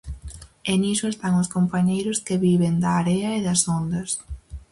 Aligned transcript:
E 0.71 0.73
niso 0.81 1.05
están 1.09 1.33
os 1.41 1.51
compañeiros 1.55 2.21
que 2.25 2.41
viven 2.47 2.75
da 2.83 2.91
area 3.01 3.29
e 3.37 3.39
das 3.47 3.61
ondas. 3.79 4.09